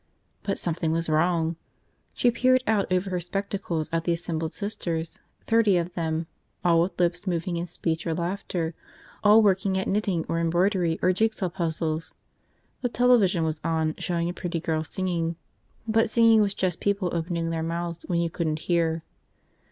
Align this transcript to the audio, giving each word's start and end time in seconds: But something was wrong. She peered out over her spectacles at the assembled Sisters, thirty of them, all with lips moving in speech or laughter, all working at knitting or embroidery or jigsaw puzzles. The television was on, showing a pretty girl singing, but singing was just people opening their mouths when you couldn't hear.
But 0.41 0.57
something 0.57 0.91
was 0.91 1.09
wrong. 1.09 1.57
She 2.15 2.31
peered 2.31 2.63
out 2.65 2.91
over 2.91 3.11
her 3.11 3.19
spectacles 3.19 3.87
at 3.93 4.03
the 4.03 4.13
assembled 4.13 4.51
Sisters, 4.51 5.19
thirty 5.45 5.77
of 5.77 5.93
them, 5.93 6.25
all 6.65 6.81
with 6.81 6.99
lips 6.99 7.27
moving 7.27 7.55
in 7.55 7.67
speech 7.67 8.07
or 8.07 8.15
laughter, 8.15 8.73
all 9.23 9.43
working 9.43 9.77
at 9.77 9.87
knitting 9.87 10.25
or 10.27 10.39
embroidery 10.39 10.97
or 11.03 11.13
jigsaw 11.13 11.49
puzzles. 11.49 12.15
The 12.81 12.89
television 12.89 13.43
was 13.43 13.61
on, 13.63 13.93
showing 13.99 14.27
a 14.27 14.33
pretty 14.33 14.59
girl 14.59 14.83
singing, 14.83 15.35
but 15.87 16.09
singing 16.09 16.41
was 16.41 16.55
just 16.55 16.79
people 16.79 17.11
opening 17.13 17.51
their 17.51 17.61
mouths 17.61 18.03
when 18.07 18.21
you 18.21 18.31
couldn't 18.31 18.57
hear. 18.61 19.03